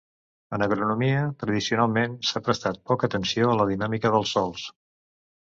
[0.57, 4.69] En agronomia, tradicionalment, s'ha prestat poca atenció a la dinàmica dels sòls.